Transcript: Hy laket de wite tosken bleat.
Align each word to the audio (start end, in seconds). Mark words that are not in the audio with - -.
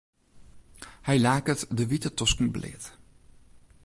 Hy 1.07 1.17
laket 1.25 1.61
de 1.77 1.83
wite 1.89 2.09
tosken 2.17 2.49
bleat. 2.55 2.83